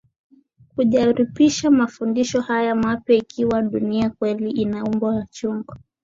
[0.75, 5.77] kujaribisha mafundisho haya mapya Ikiwa dunia kweli ina umbo la chungwa